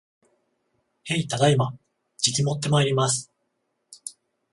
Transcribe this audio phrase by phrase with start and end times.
[1.03, 1.75] へい、ただいま。
[2.17, 3.31] じきもってまいります